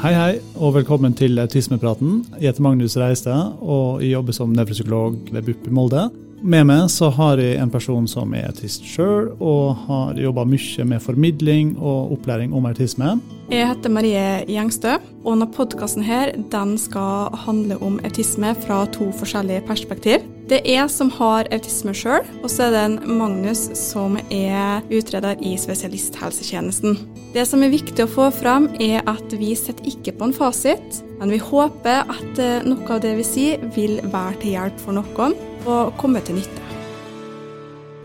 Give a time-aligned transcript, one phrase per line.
[0.00, 2.22] Hei, hei, og velkommen til Autismepraten.
[2.40, 6.06] Jeg heter Magnus Reistad, og jeg jobber som nevropsykolog ved BUP i Molde.
[6.40, 10.86] Med meg så har jeg en person som er autist sjøl, og har jobba mye
[10.88, 13.18] med formidling og opplæring om autisme.
[13.52, 16.08] Jeg heter Marie Gjengstø, og denne podkasten
[16.80, 20.24] skal handle om autisme fra to forskjellige perspektiv.
[20.50, 24.80] Det er jeg som har autisme sjøl, og så er det en Magnus som er
[24.90, 26.96] utreder i spesialisthelsetjenesten.
[27.30, 30.98] Det som er viktig å få fram, er at vi sitter ikke på en fasit,
[31.20, 34.98] men vi håper at eh, noe av det vi sier, vil være til hjelp for
[34.98, 35.36] noen
[35.70, 36.66] og komme til nytte.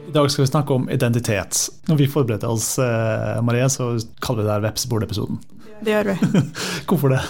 [0.05, 1.63] I dag skal vi snakke om identitet.
[1.89, 5.41] Når vi forbereder oss, eh, Marie, så kaller vi det her Vepsebord-episoden.
[5.81, 6.45] Det gjør vi.
[6.91, 7.23] Hvorfor det?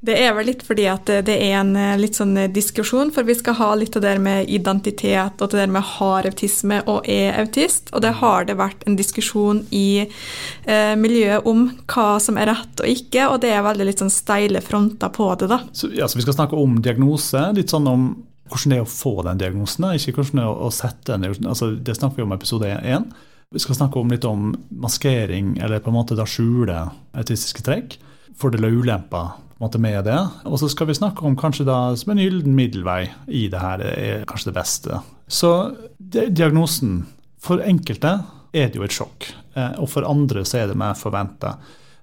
[0.00, 3.26] Det er vel litt fordi at det er en eh, litt sånn eh, diskusjon, for
[3.28, 7.08] vi skal ha litt av det med identitet og det der med har autisme og
[7.10, 7.92] er autist.
[7.92, 12.80] Og det har det vært en diskusjon i eh, miljøet om hva som er rett
[12.80, 15.60] og ikke, og det er veldig litt sånn steile fronter på det, da.
[15.76, 18.08] Så, ja, så vi skal snakke om diagnose, litt sånn om
[18.50, 21.52] hvordan det er å få den diagnosen, ikke hvordan det er å sette en diagnose.
[21.52, 23.06] Altså, det snakker vi om i episode én.
[23.52, 28.00] Vi skal snakke om litt om maskering, eller på en måte da skjule autistiske trekk.
[28.40, 29.30] Fordeler og ulemper
[29.60, 30.18] med det.
[30.44, 33.82] Og så skal vi snakke om kanskje da som en gyllen middelvei i det her
[33.84, 35.00] er kanskje det beste.
[35.28, 37.06] Så diagnosen
[37.40, 38.18] For enkelte
[38.52, 41.54] er det jo et sjokk, eh, og for andre så er det mer forventa.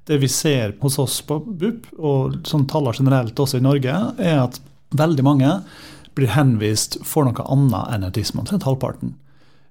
[0.07, 4.39] Det vi ser hos oss på BUP, og sånn taller generelt også i Norge, er
[4.47, 4.57] at
[4.97, 5.51] veldig mange
[6.17, 9.13] blir henvist for noe annet enn autisme, omtrent halvparten.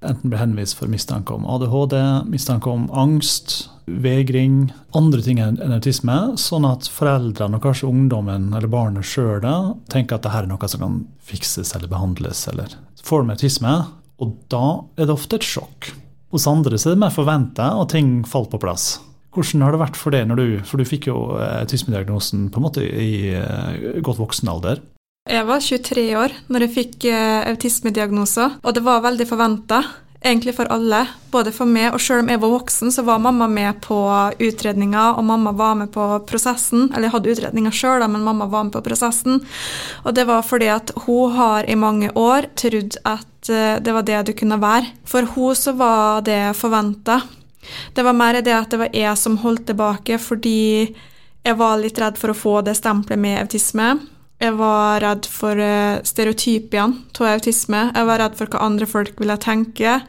[0.05, 1.97] Enten blir henvist for mistanke om ADHD,
[2.29, 8.71] mistanke om angst, vegring, andre ting enn autisme, sånn at foreldrene og kanskje ungdommen eller
[8.71, 9.47] barnet sjøl
[9.93, 12.47] tenker at dette er noe som kan fikses eller behandles.
[12.51, 13.75] eller får de autisme,
[14.19, 14.67] og da
[14.97, 15.93] er det ofte et sjokk.
[16.35, 18.97] Hos andre er det mer forventa, og ting faller på plass.
[19.37, 22.65] Hvordan har det vært for deg, når du, for du fikk jo autismediagnosen på en
[22.65, 24.81] måte i uh, godt voksen alder?
[25.27, 29.81] Jeg var 23 år når jeg fikk uh, autismediagnoser, og det var veldig forventa.
[30.23, 31.01] Egentlig for alle,
[31.31, 33.99] både for meg og selv om jeg var voksen, så var mamma med på
[34.43, 36.89] utredninga, og mamma var med på prosessen.
[36.93, 39.43] Eller jeg hadde utredninga sjøl, men mamma var med på prosessen.
[40.07, 44.07] Og det var fordi at hun har i mange år trodd at uh, det var
[44.07, 44.95] det du kunne være.
[45.11, 47.21] For hun så var det forventa.
[47.99, 50.59] Det var mer det at det var jeg som holdt tilbake fordi
[51.47, 53.97] jeg var litt redd for å få det stempelet med autisme.
[54.43, 57.87] Jeg var redd for uh, stereotypiene av autisme.
[57.89, 60.01] Jeg var redd for hva andre folk ville tenke.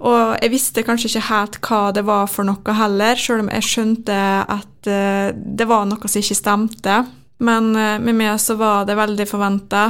[0.00, 3.66] Og jeg visste kanskje ikke helt hva det var for noe heller, selv om jeg
[3.68, 4.16] skjønte
[4.48, 7.02] at uh, det var noe som ikke stemte.
[7.44, 9.84] Men uh, med meg så var det veldig forventa.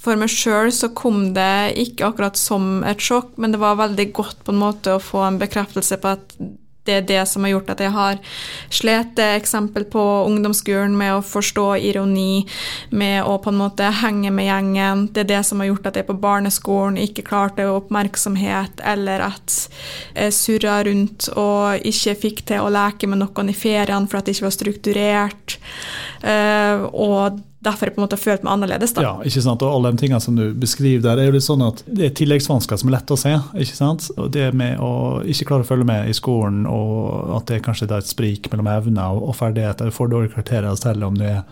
[0.00, 4.08] For meg sjøl så kom det ikke akkurat som et sjokk, men det var veldig
[4.16, 6.36] godt på en måte å få en bekreftelse på at
[6.88, 8.20] det er det som har gjort at jeg har
[8.72, 9.20] slitt.
[9.20, 12.46] Eksempel på ungdomsskolen med å forstå ironi,
[12.90, 15.04] med å på en måte henge med gjengen.
[15.12, 19.58] Det er det som har gjort at jeg på barneskolen ikke klarte oppmerksomhet, eller at
[20.14, 24.26] jeg surra rundt og ikke fikk til å leke med noen i feriene for at
[24.26, 25.60] det ikke var strukturert.
[26.24, 28.94] Uh, og derfor jeg på en måte følt meg annerledes.
[28.96, 29.02] da.
[29.04, 29.62] Ja, ikke sant?
[29.62, 32.14] Og alle de tingene som du beskriver der, er jo litt sånn at det er
[32.16, 33.32] tilleggsvansker som er lett å se.
[33.52, 34.10] ikke sant?
[34.16, 37.90] Og Det med å ikke klare å følge med i skolen, og at det kanskje
[37.90, 39.90] er et sprik mellom evner og, ferdigheter.
[39.90, 41.42] Du får dårlige karakterer selv om du er,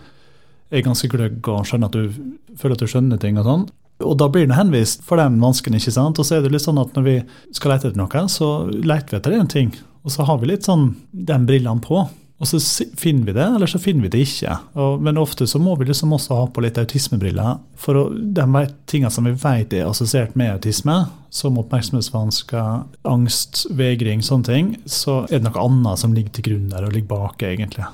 [0.71, 3.67] er ganske gløgg og skjønner at du føler at du skjønner ting og sånn.
[3.99, 6.19] Og da blir den henvist for den vansken, ikke sant.
[6.19, 7.15] Og så er det litt sånn at når vi
[7.51, 9.73] skal lete etter noe, så leter vi etter én ting.
[10.07, 12.05] Og så har vi litt sånn den brillene på.
[12.39, 12.59] Og så
[12.97, 14.53] finner vi det, eller så finner vi det ikke.
[14.79, 17.57] Og, men ofte så må vi liksom også ha på litt autismebriller.
[17.79, 20.95] For å, de tingene som vi vet er assosiert med autisme,
[21.35, 26.71] som oppmerksomhetsvansker, angst, vegring, sånne ting, så er det noe annet som ligger til grunn
[26.71, 27.85] der og ligger bak, egentlig.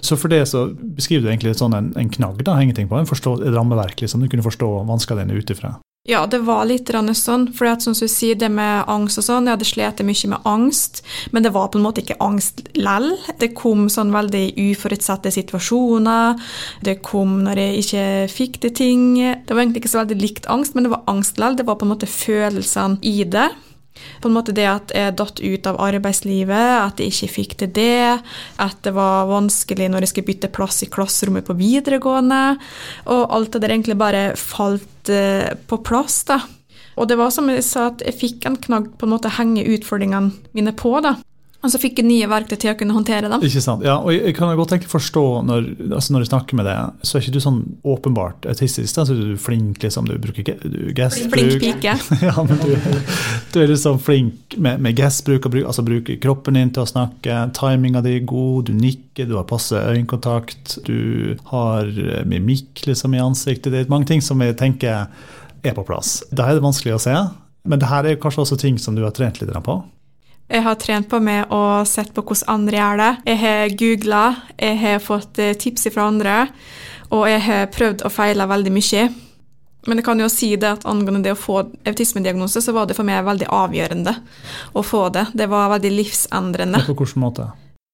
[0.00, 2.96] Så for det så beskriver du egentlig sånn en, en knagg, da, henge ting på,
[2.96, 4.24] en forstå, et rammeverk, liksom.
[4.24, 5.76] Du kunne forstå vanskene dine ut ifra.
[6.02, 7.44] Ja, det var litt sånn.
[7.54, 11.04] For som du sier, det med angst og sånn, jeg hadde slitt mye med angst,
[11.30, 13.12] men det var på en måte ikke angst lell.
[13.38, 16.42] Det kom sånn veldig uforutsette situasjoner.
[16.82, 19.04] Det kom når jeg ikke fikk til ting.
[19.14, 21.54] Det var egentlig ikke så veldig likt angst, men det var angst lell.
[21.54, 23.52] Det var på en måte følelsene i det.
[24.22, 27.72] På en måte det at jeg datt ut av arbeidslivet, at jeg ikke fikk til
[27.76, 28.22] det,
[28.62, 32.42] at det var vanskelig når jeg skulle bytte plass i klasserommet på videregående,
[33.12, 36.40] og alt det der egentlig bare falt eh, på plass, da.
[37.00, 39.64] Og det var som jeg sa, at jeg fikk en knagg på en måte henge
[39.76, 41.16] utfordringene mine på, da.
[41.62, 43.42] Og så fikk jeg nye verktøy til å kunne håndtere dem.
[43.46, 46.66] Ikke sant, ja, og Jeg kan godt tenke forstå når, altså når jeg snakker med
[46.66, 48.90] deg, så er ikke du sånn åpenbart autistisk.
[48.96, 51.36] Da, så er du flink, liksom, du bruker du, gestbruk.
[51.36, 51.94] Flink pike.
[52.28, 52.74] ja, men du,
[53.54, 57.38] du er liksom flink med, med gassbruk, bruk, altså bruker kroppen din til å snakke.
[57.54, 63.14] Timinga di er god, du nikker, du har passe øyekontakt, du har eh, mimikk liksom,
[63.14, 63.70] i ansiktet.
[63.70, 65.06] Det er mange ting som jeg tenker
[65.62, 66.20] er på plass.
[66.34, 67.16] Da er det vanskelig å se,
[67.70, 69.78] men det her er kanskje også ting som du har trent litt på.
[70.50, 73.10] Jeg har trent på meg å sett på hvordan andre gjør det.
[73.30, 74.22] Jeg har googla,
[74.58, 76.38] jeg har fått eh, tips fra andre,
[77.12, 79.06] og jeg har prøvd og feila veldig mye.
[79.86, 81.58] Men jeg kan jo si det at angående det å få
[81.88, 84.14] autismediagnose, så var det for meg veldig avgjørende
[84.78, 85.26] å få det.
[85.34, 86.84] Det var veldig livsendrende.
[86.86, 87.48] På hvilken måte?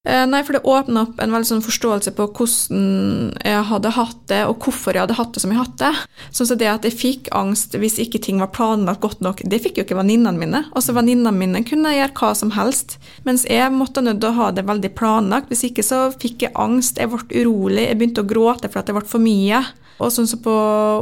[0.07, 4.21] Eh, Nei, for det åpna opp en veldig sånn forståelse på hvordan jeg hadde hatt
[4.31, 6.21] det, og hvorfor jeg hadde hatt det som jeg hadde det.
[6.31, 9.59] Sånn som det at jeg fikk angst hvis ikke ting var planlagt godt nok, det
[9.59, 10.63] fikk jo ikke venninnene mine.
[10.71, 12.95] Altså Venninnene mine kunne gjøre hva som helst,
[13.27, 15.51] mens jeg måtte til å ha det veldig planlagt.
[15.51, 18.87] Hvis ikke så fikk jeg angst, jeg ble urolig, jeg begynte å gråte for at
[18.87, 19.65] det ble for mye.
[19.99, 20.55] Og sånn som på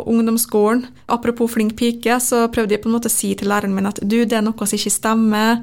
[0.09, 3.89] ungdomsskolen, apropos flink pike, så prøvde jeg på en måte å si til læreren min
[3.89, 5.59] at du, det er noe som ikke stemmer,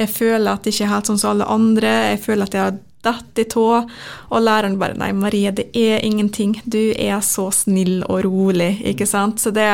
[0.00, 2.64] jeg føler at jeg ikke er helt sånn som alle andre, jeg føler at jeg
[2.64, 3.66] har datt i tå.
[4.32, 9.08] Og læreren bare nei, Marie, det er ingenting, du er så snill og rolig, ikke
[9.08, 9.42] sant.
[9.42, 9.68] Så det,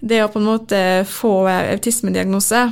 [0.00, 2.68] det å på en måte få autismediagnose,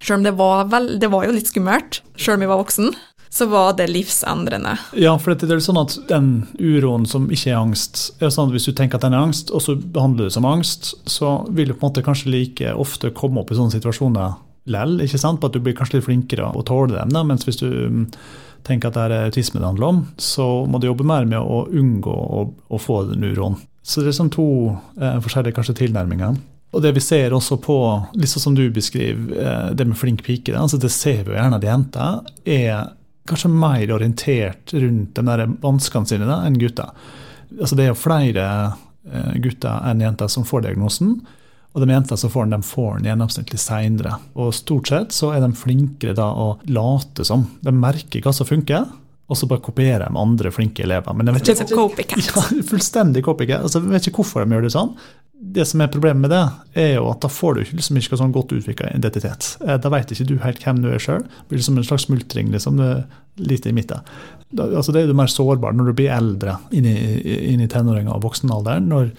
[0.00, 2.94] selv om det var, vel, det var jo litt skummelt, selv om jeg var voksen,
[3.32, 4.74] så var det livsendrende.
[4.98, 8.56] Ja, for det er sånn at den uroen som ikke er angst, er sånn at
[8.56, 11.36] hvis du tenker at den er angst, og så behandler du det som angst, så
[11.54, 14.34] vil du på en måte kanskje like ofte komme opp i sånne situasjoner
[14.74, 15.40] lell, ikke sant?
[15.40, 18.04] På at du blir kanskje litt flinkere å tåle dem, da, mens hvis du mm,
[18.66, 21.64] tenker at det er autisme det handler om, så må du jobbe mer med å
[21.70, 23.60] unngå å, å få den uroen.
[23.86, 24.46] Så det er sånn to
[25.00, 26.36] eh, forskjellige kanskje tilnærminger.
[26.70, 27.76] Og det vi ser også på,
[28.18, 31.38] litt sånn som du beskriver, eh, det med flink pike, altså det ser vi jo
[31.38, 32.90] gjerne at jenter er
[33.30, 36.92] kanskje mer orientert rundt de der vanskene sine da, enn gutter.
[37.56, 38.46] Altså det er jo flere
[39.10, 41.18] eh, gutter enn jenter som får diagnosen.
[41.70, 44.16] Og de jentene som får den, de får den gjennomsnittlig seinere.
[44.34, 47.46] Og stort sett så er de flinkere da å late som.
[47.62, 48.88] De merker hva som funker,
[49.30, 51.14] og så bare kopierer de andre flinke elever.
[51.14, 52.26] Men de vet ikke, copycat.
[52.32, 53.62] ja, fullstendig copycat.
[53.62, 54.90] Altså, de vet ikke hvorfor de gjør det sånn.
[55.40, 56.40] Det som er problemet med det,
[56.82, 59.54] er jo at da får du ikke liksom ikke sånn godt utvikla identitet.
[59.64, 61.24] Eh, Da vet ikke du helt hvem du er sjøl.
[61.48, 62.50] Blir det som en slags smultring.
[62.52, 62.80] liksom,
[63.40, 64.04] litt i midten.
[64.52, 66.96] Da, altså, det er du mer sårbar når du blir eldre, inn i,
[67.52, 68.88] inn i tenåringer og voksenalderen.
[68.90, 69.12] Når,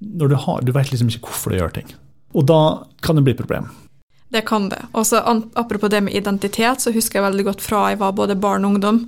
[0.00, 1.90] når du, har, du vet liksom ikke hvorfor du gjør ting.
[2.36, 2.60] Og da
[3.02, 3.70] kan det bli problem.
[4.28, 4.80] Det kan det.
[4.92, 5.20] Og så
[5.54, 8.74] Apropos det med identitet, så husker jeg veldig godt fra jeg var både barn og
[8.74, 9.04] ungdom,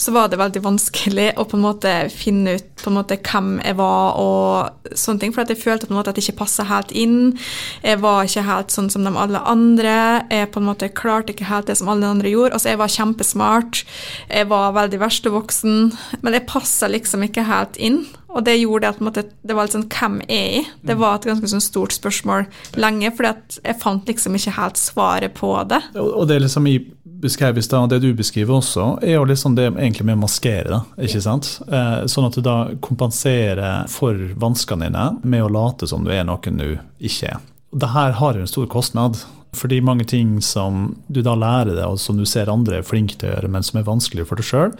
[0.00, 3.50] så var det veldig vanskelig å på en måte finne ut på en måte hvem
[3.60, 5.34] jeg var og sånne ting.
[5.34, 7.36] For jeg følte på en måte at jeg ikke passa helt inn.
[7.84, 9.94] Jeg var ikke helt sånn som de alle andre.
[10.32, 12.56] Jeg på en måte klarte ikke helt det som alle andre gjorde.
[12.56, 13.84] Altså, jeg var kjempesmart.
[14.32, 15.78] Jeg var veldig verstevoksen.
[16.24, 18.02] Men jeg passa liksom ikke helt inn.
[18.32, 20.64] Og det gjorde at på en måte, det var litt sånn hvem er jeg?
[20.88, 22.46] Det var et ganske sånn stort spørsmål
[22.80, 25.82] lenge, for jeg fant liksom ikke helt svaret på det.
[26.00, 26.86] Og det liksom jeg
[27.22, 30.22] beskrev i stad, og det du beskriver også, er jo liksom det egentlig med å
[30.24, 30.80] maskere.
[30.98, 31.52] ikke sant?
[31.68, 36.24] Eh, Sånn at du da kompenserer for vanskene dine med å late som du er
[36.26, 37.44] noen du ikke er.
[37.72, 39.20] Det her har jo en stor kostnad.
[39.52, 43.18] Fordi mange ting som du da lærer deg, og som du ser andre er flinke
[43.20, 44.72] til å gjøre, men som er vanskelig for deg sjøl,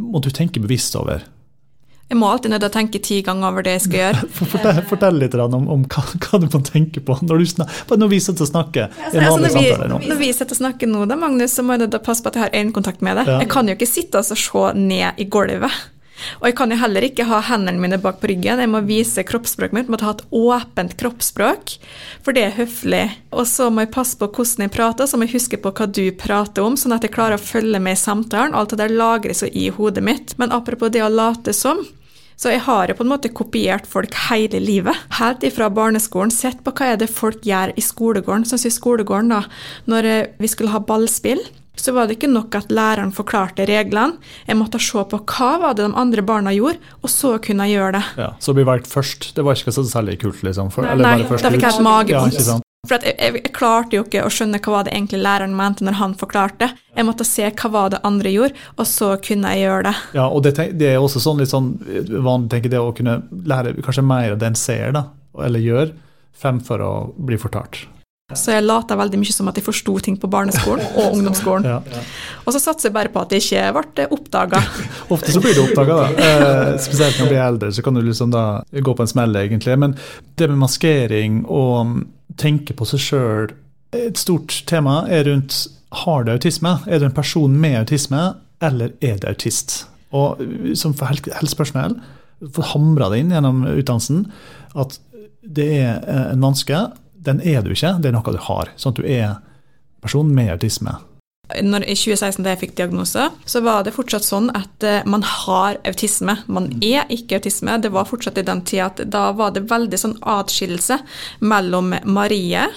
[0.00, 1.20] må du tenke bevisst over.
[2.10, 4.30] Jeg må alltid nødt til å tenke ti ganger over det jeg skal gjøre.
[4.52, 8.10] Fortell, fortell litt om, om hva, hva du må tenke på når, du snak, når
[8.10, 8.96] vi sitter og snakker.
[9.12, 10.00] en Altså, når, vi, nå.
[10.10, 12.40] når vi sitter og snakker nå, da, Magnus, så må jeg da passe på at
[12.40, 13.30] jeg har øyekontakt med deg.
[13.30, 13.38] Ja.
[13.44, 15.78] Jeg kan jo ikke sitte og se ned i gulvet.
[16.40, 18.60] Og jeg kan jo heller ikke ha hendene mine bak på ryggen.
[18.60, 19.86] Jeg må vise kroppsspråket mitt.
[19.88, 21.76] Jeg må ha et åpent kroppsspråk,
[22.26, 23.04] for det er høflig.
[23.32, 25.88] Og så må jeg passe på hvordan jeg prater, så må jeg huske på hva
[25.88, 28.56] du prater om, sånn at jeg klarer å følge med i samtalen.
[28.56, 30.36] Alt det der lagres jo i hodet mitt.
[30.42, 31.80] Men apropos det å late som.
[32.40, 34.96] Så jeg har jo på en måte kopiert folk hele livet.
[35.18, 36.32] Helt ifra barneskolen.
[36.32, 38.46] Sett på hva er det folk gjør i skolegården.
[38.48, 39.42] Sånn som i skolegården, da.
[39.90, 41.42] Når eh, vi skulle ha ballspill,
[41.76, 44.16] så var det ikke nok at læreren forklarte reglene.
[44.48, 47.76] Jeg måtte se på hva var det de andre barna gjorde, og så kunne jeg
[47.76, 48.02] gjøre det.
[48.24, 50.72] Ja, så bli valgt først, det var ikke så særlig kult, liksom?
[50.72, 52.40] For, Nei, eller Nei, bare først da fikk jeg et magevondt.
[52.40, 52.58] Ja?
[52.88, 55.84] For jeg, jeg, jeg klarte jo ikke å skjønne hva var det egentlig læreren mente
[55.84, 56.70] når han forklarte.
[56.96, 59.94] Jeg måtte se hva var det andre gjorde, og så kunne jeg gjøre det.
[60.16, 61.74] Ja, og det, det er også sånn litt sånn
[62.24, 65.10] vanlig tenker det å kunne lære kanskje mer av det en ser, da,
[65.44, 65.92] eller gjør,
[66.40, 67.82] fremfor å bli fortalt.
[68.30, 71.66] Så jeg lata veldig mye som at jeg forsto ting på barneskolen og ungdomsskolen.
[71.66, 72.04] Ja.
[72.46, 74.62] Og så satser jeg bare på at det ikke ble oppdaga.
[75.14, 76.30] Ofte så blir det oppdaga, da.
[76.30, 79.36] Eh, spesielt når du blir eldre, så kan du liksom da gå på en smell,
[79.42, 79.76] egentlig.
[79.82, 79.98] Men
[80.38, 82.00] det med maskering og
[82.40, 83.52] tenke på seg sjøl
[83.96, 85.66] Et stort tema er rundt
[86.04, 86.76] har du autisme?
[86.86, 88.20] Er du en person med autisme,
[88.62, 89.88] eller er du autist?
[90.14, 90.38] Og
[90.78, 91.96] som for helsepersonell
[92.70, 94.24] hamra det inn gjennom utdannelsen
[94.78, 94.98] at
[95.42, 96.78] det er en vanske.
[97.18, 98.70] Den er du ikke, det er noe du har.
[98.78, 99.40] Sånn at du er
[100.00, 100.94] person med autisme.
[101.62, 105.24] Når, I 2016 da jeg fikk diagnose, så var det fortsatt sånn at uh, man
[105.26, 106.36] har autisme.
[106.46, 107.78] Man er ikke autisme.
[107.82, 111.00] Det var fortsatt i den tida at da var det veldig sånn atskillelse
[111.42, 112.68] mellom Marie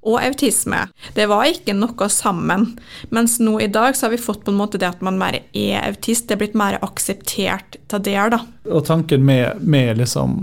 [0.00, 0.86] og autisme.
[1.14, 2.70] Det var ikke noe sammen.
[3.12, 5.42] Mens nå i dag så har vi fått på en måte det at man mer
[5.52, 6.28] er autist.
[6.28, 8.16] Det er blitt mer akseptert av det.
[8.32, 8.40] da.
[8.70, 10.42] Og tanken med, med liksom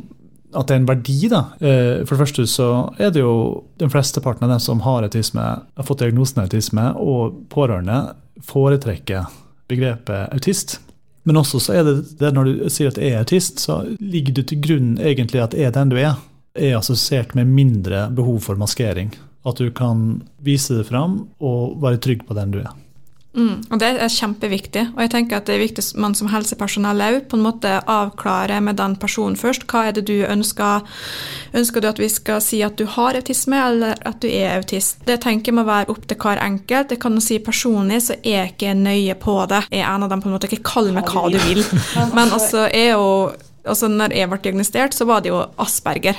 [0.56, 1.28] at det er en verdi.
[1.32, 1.44] da.
[1.60, 5.04] Eh, for det første så er det jo den fleste parten av dem som har
[5.04, 8.16] autisme, har fått diagnosen autisme, og pårørende
[8.48, 9.28] foretrekker
[9.68, 10.80] begrepet autist.
[11.28, 14.40] Men også så er det, det når du sier at jeg er autist, så ligger
[14.40, 16.16] det til grunn egentlig at jeg er den du er.
[16.56, 19.12] Er assosiert med mindre behov for maskering.
[19.48, 22.72] At du kan vise det fram og være trygg på den du er.
[23.38, 24.84] Mm, og Det er kjempeviktig.
[24.96, 27.84] og jeg tenker at Det er viktig at man som helsepersonell òg på en måte
[27.86, 29.68] avklarer med den personen først.
[29.68, 30.82] Hva er det du ønsker?
[31.54, 35.06] Ønsker du at vi skal si at du har autisme, eller at du er autist?
[35.06, 36.90] Det tenker jeg må være opp til hver enkelt.
[36.90, 39.68] Jeg kan si Personlig så er jeg ikke nøye på det.
[39.72, 41.64] Jeg er en av dem på en måte, Ikke kall meg hva du vil.
[42.18, 43.32] Men altså, jeg jo,
[43.64, 46.16] altså når jeg ble diagnostisert, så var det jo asperger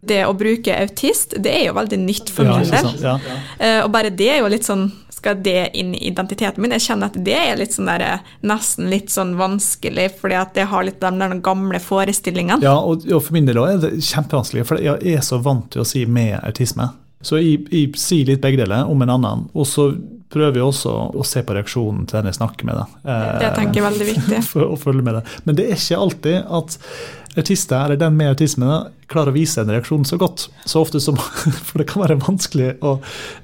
[0.00, 2.86] det å bruke autist, det er jo veldig nytt for min del.
[3.02, 3.36] Ja, ja.
[3.60, 4.86] uh, og bare det er jo litt sånn
[5.20, 6.74] skal det inn i identiteten min?
[6.78, 10.56] Jeg kjenner at det er litt sånn der, eh, nesten litt sånn vanskelig, fordi at
[10.56, 12.64] jeg har litt de der gamle forestillingene.
[12.64, 15.84] Ja, og, og for min del er det kjempevanskelig, for jeg er så vant til
[15.84, 16.90] å si med autisme.
[17.20, 19.44] Så jeg, jeg sier litt begge deler om en annen.
[19.52, 19.90] Og så
[20.30, 22.80] prøver jeg også å se på reaksjonen til den jeg snakker med.
[23.02, 24.42] Det, Det tenker jeg er veldig viktig.
[24.52, 25.24] For å følge med det.
[25.44, 26.78] Men det er ikke alltid at
[27.36, 30.48] autister, eller den med autisme, klarer å vise en reaksjon så godt.
[30.64, 31.18] Så ofte som
[31.68, 32.96] For det kan være vanskelig å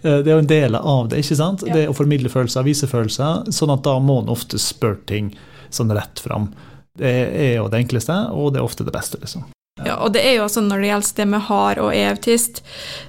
[0.02, 1.66] eh, Det er jo en del av det, ikke sant?
[1.66, 1.78] Ja.
[1.78, 3.50] Det å formidle følelser, vise følelser.
[3.55, 5.35] Sånn at da må en ofte spørre ting
[5.71, 6.50] sånn rett fram.
[6.97, 9.45] Det er jo det enkleste, og det er ofte det beste, liksom.
[9.85, 12.62] Ja, og det er jo sånn når det gjelder det med har og er autist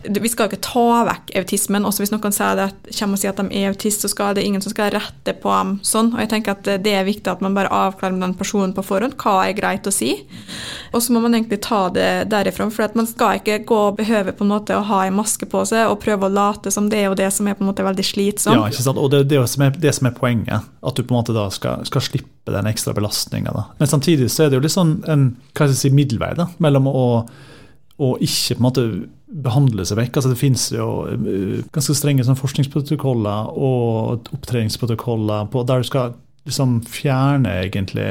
[0.04, 1.86] Vi skal jo ikke ta vekk autismen.
[1.88, 2.66] også Hvis noen sier det,
[2.98, 5.54] kommer og sier at de er autist, så skal det ingen som skal rette på
[5.54, 6.12] dem sånn.
[6.12, 8.84] Og jeg tenker at det er viktig at man bare avklarer med den personen på
[8.84, 10.12] forhånd hva er greit å si.
[10.92, 12.68] Og så må man egentlig ta det derifra.
[12.74, 15.64] For man skal ikke gå og behøve på en måte å ha en maske på
[15.72, 17.88] seg og prøve å late som det er jo det som er på en måte
[17.88, 18.60] veldig slitsomt.
[18.60, 19.00] Ja, ikke sant?
[19.00, 20.68] og det er er, det som er poenget.
[20.84, 23.54] At du på en måte da skal, skal slippe den ekstra belastninga.
[23.80, 26.48] Men samtidig så er det jo litt sånn en hva skal jeg si, middelvei da,
[26.64, 27.06] mellom å,
[27.98, 28.86] å ikke på en måte
[29.28, 30.20] behandle seg vekk.
[30.20, 36.16] Altså Det finnes jo uh, ganske strenge sånn forskningsprotokoller og opptreningsprotokoller på, der du skal
[36.48, 38.06] liksom fjerne egentlig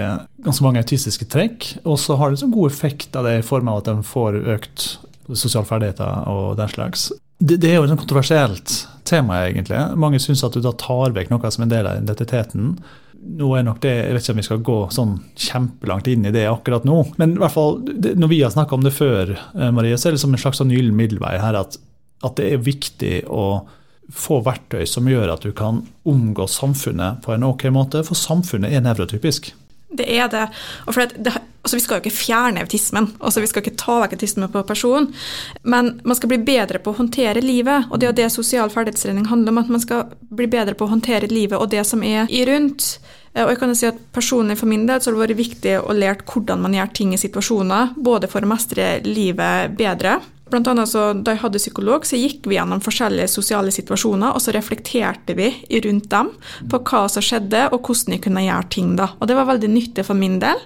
[0.45, 1.71] ganske mange autistiske trekk.
[1.89, 4.43] Og så har det sånn god effekt av det i form av at de får
[4.59, 4.91] økt
[5.33, 7.09] sosiale ferdigheter og den slags.
[7.39, 8.75] Det, det er jo et kontroversielt
[9.09, 9.81] tema, egentlig.
[9.99, 12.77] Mange syns at du da tar vekk noe som en del av identiteten
[13.37, 15.15] nå er nok det, Jeg vet ikke om vi skal gå sånn
[15.47, 16.99] kjempelangt inn i det akkurat nå.
[17.21, 17.81] Men i hvert fall,
[18.17, 20.61] når vi har snakka om det før, eh, Marie, så er det som en slags
[20.63, 21.59] sånn gyllen middelvei her.
[21.59, 21.79] At,
[22.23, 23.67] at, det er viktig å
[24.13, 28.05] få verktøy som gjør at du kan omgå samfunnet på en ok måte.
[28.07, 29.53] For samfunnet er nevrotypisk.
[29.99, 30.47] Det er det.
[31.17, 34.49] Det, altså Vi skal jo ikke fjerne autismen, altså vi skal ikke ta vekk autisme
[34.53, 35.11] på personen,
[35.65, 37.91] men man skal bli bedre på å håndtere livet.
[37.91, 40.95] Og det er det sosial ferdighetstrening handler om, at man skal bli bedre på å
[40.95, 42.97] håndtere livet og det som er i rundt.
[43.37, 45.43] Eh, og jeg kan jo si at Personlig for min del så har det vært
[45.43, 50.21] viktig å lære hvordan man gjør ting i situasjoner, både for å mestre livet bedre,
[50.51, 54.43] Blant annet så, Da jeg hadde psykolog, så gikk vi gjennom forskjellige sosiale situasjoner, og
[54.43, 55.49] så reflekterte vi
[55.83, 56.31] rundt dem
[56.71, 58.95] på hva som skjedde, og hvordan jeg kunne gjøre ting.
[58.97, 59.11] da.
[59.19, 60.61] Og Det var veldig nyttig for min del,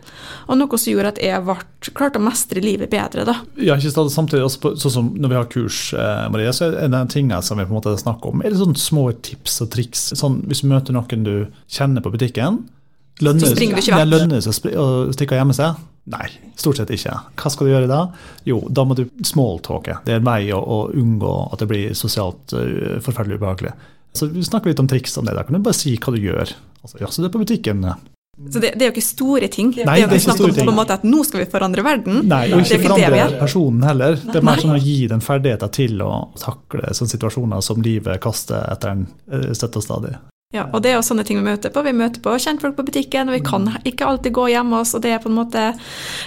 [0.49, 1.57] og noe som gjorde at jeg ble,
[1.97, 3.25] klarte å mestre livet bedre.
[3.25, 3.39] da.
[3.57, 6.89] Ja, ikke sant, samtidig, også sånn som Når vi har kurs, eh, Maria, så er
[6.89, 9.71] det tingene som vi på en måte snakker om, er det sånne små tips og
[9.71, 10.13] triks.
[10.15, 12.69] Sånn, Hvis du møter noen du kjenner på butikken,
[13.21, 14.05] lønner, så springer du ikke vekk.
[14.05, 15.75] Det lønner seg å stikke og gjemme seg.
[16.11, 16.27] Nei,
[16.59, 17.13] stort sett ikke.
[17.39, 18.01] Hva skal du gjøre da?
[18.49, 19.99] Jo, da må du smalltalke.
[20.07, 23.75] Det er en vei å, å, unngå at det blir sosialt uh, forferdelig ubehagelig.
[24.17, 25.37] Så vi snakker litt om triks om det.
[25.37, 26.55] Da kan du bare si hva du gjør.
[26.81, 27.85] Altså, ja, så det er på butikken.
[28.41, 29.69] Så det, det, er jo ikke store ting.
[29.77, 31.85] Nei, det er jo ikke snakk om på en måte at nå skal vi forandre
[31.85, 32.23] verden.
[32.31, 34.17] Nei, og ikke, ikke forandre personen heller.
[34.25, 38.23] Det er mer som å gi den ferdigheter til å takle sånne situasjoner som livet
[38.25, 40.15] kaster etter en eh, støtt og stadig.
[40.51, 41.83] Ja, og det er jo sånne ting vi møter på.
[41.87, 45.05] Vi møter på kjentfolk på butikken, og vi kan ikke alltid gå hjemme oss, og
[45.05, 45.63] det er på en måte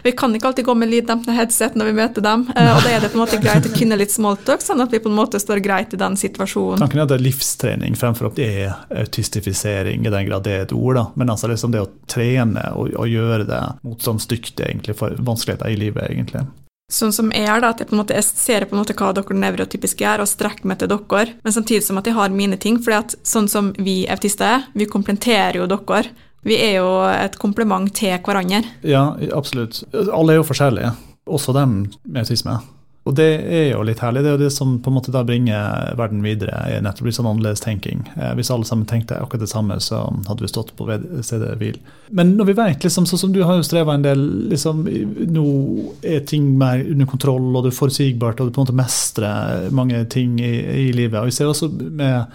[0.05, 2.93] Vi kan ikke alltid gå med lyddempende headset når vi møter dem, eh, og da
[2.93, 5.17] er det på en måte greit å kunne litt smalltalk, sånn at vi på en
[5.19, 6.79] måte står greit i den situasjonen.
[6.79, 10.55] Tanken er at det er livstrening fremfor at det er autistifisering, i den grad det
[10.55, 11.05] er et ord, da.
[11.19, 15.81] Men altså liksom det å trene og, og gjøre det motstandsdyktig egentlig for vanskeligheter i
[15.83, 16.47] livet, egentlig.
[16.91, 19.13] Sånn som jeg er, da, at jeg, på en måte, ser på en måte hva
[19.15, 22.59] dere nevrotypiske gjør, og strekker meg til dere, men samtidig som at jeg har mine
[22.59, 22.81] ting.
[22.91, 26.11] at sånn som vi autister er, vi komplementerer jo dere.
[26.43, 28.63] Vi er jo et komplement til hverandre.
[28.83, 29.83] Ja, absolutt.
[29.93, 30.91] Alle er jo forskjellige,
[31.25, 32.59] også dem med autisme.
[33.03, 34.21] Og det er jo litt herlig.
[34.23, 36.55] Det er jo det som på en måte da bringer verden videre.
[36.71, 38.05] er nettopp litt sånn annerledes tenking.
[38.15, 40.87] Eh, hvis alle sammen tenkte akkurat det samme, så hadde vi stått på
[41.19, 41.81] stedet hvil.
[42.15, 44.85] Men når vi vet, liksom, sånn som du har jo streva en del liksom,
[45.33, 45.45] Nå
[46.07, 49.67] er ting mer under kontroll, og det er forutsigbart, og du på en måte mestrer
[49.75, 50.53] mange ting i,
[50.87, 51.19] i livet.
[51.19, 52.31] Og vi ser også med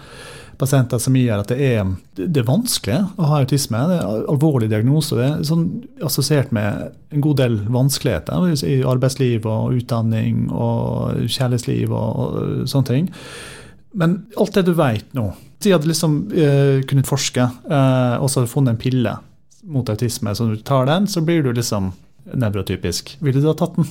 [0.59, 3.79] pasienter som gjør at det er, det er vanskelig å ha autisme.
[3.89, 5.15] Det er alvorlig diagnose.
[5.15, 5.67] Det er sånn
[6.05, 12.91] assosiert med en god del vanskeligheter i arbeidsliv og utdanning og kjærlighetsliv og, og sånne
[12.91, 13.09] ting.
[13.99, 15.31] Men alt det du vet nå
[15.63, 19.15] De hadde liksom eh, kunnet forske eh, og så hadde funnet en pille
[19.69, 20.35] mot autisme.
[20.35, 21.91] Så når du tar den, så blir du liksom
[22.29, 23.15] nevrotypisk.
[23.19, 23.87] Ville du ha tatt den?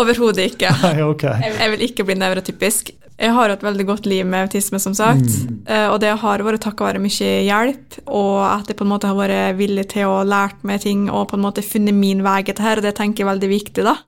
[0.00, 0.70] Overhodet ikke.
[0.84, 1.42] Nei, okay.
[1.50, 2.92] Jeg vil ikke bli nevrotypisk.
[3.20, 5.26] Jeg har et veldig godt liv med autisme, som sagt.
[5.28, 5.58] Mm.
[5.92, 9.18] Og det har vært takket være mye hjelp, og at jeg på en måte har
[9.18, 12.64] vært villig til å lært meg ting og på en måte funnet min vei til
[12.64, 13.84] her, og det tenker jeg er veldig viktig.
[13.84, 13.98] da.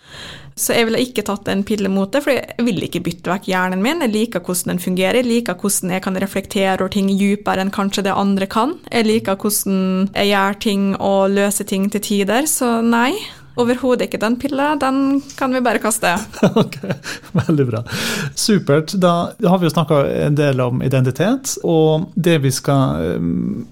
[0.58, 3.48] Så jeg ville ikke tatt en pille mot det, for jeg vil ikke bytte vekk
[3.48, 4.02] hjernen min.
[4.04, 7.72] Jeg liker hvordan den fungerer, jeg liker hvordan jeg kan reflektere over ting dypere enn
[7.72, 8.76] kanskje det andre kan.
[8.92, 13.14] Jeg liker hvordan jeg gjør ting og løser ting til tider, så nei.
[13.60, 16.14] Overhodet ikke den pilla, den kan vi bare kaste.
[16.62, 16.78] ok,
[17.36, 17.82] Veldig bra.
[18.34, 18.94] Supert.
[19.00, 23.66] Da har vi jo snakka en del om identitet, og det vi skal um,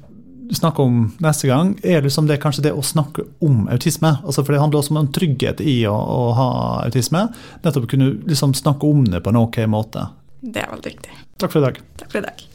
[0.53, 4.17] snakke om neste gang, er liksom det, kanskje det å snakke om autisme.
[4.25, 6.51] Altså for Det handler også om en trygghet i å, å ha
[6.85, 7.29] autisme.
[7.65, 10.09] Nettopp kunne liksom snakke om det på en ok måte.
[10.41, 11.21] Det er veldig viktig.
[11.41, 11.85] Takk for i dag.
[12.01, 12.50] Takk for i dag.